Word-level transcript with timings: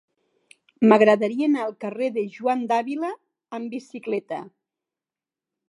M'agradaria 0.91 1.49
anar 1.49 1.61
al 1.65 1.75
carrer 1.85 2.09
de 2.17 2.23
Juan 2.37 2.65
de 2.71 2.79
Ávila 2.79 3.13
amb 3.59 3.77
bicicleta. 3.77 4.41